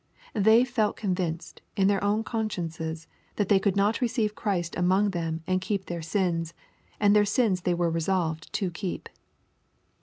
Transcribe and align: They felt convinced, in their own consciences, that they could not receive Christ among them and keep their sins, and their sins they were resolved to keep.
They 0.33 0.65
felt 0.65 0.95
convinced, 0.95 1.61
in 1.75 1.87
their 1.87 2.03
own 2.03 2.23
consciences, 2.23 3.05
that 3.35 3.49
they 3.49 3.59
could 3.59 3.75
not 3.75 4.01
receive 4.01 4.33
Christ 4.33 4.75
among 4.75 5.11
them 5.11 5.43
and 5.45 5.61
keep 5.61 5.85
their 5.85 6.01
sins, 6.01 6.55
and 6.99 7.15
their 7.15 7.23
sins 7.23 7.61
they 7.61 7.75
were 7.75 7.91
resolved 7.91 8.51
to 8.53 8.71
keep. 8.71 9.09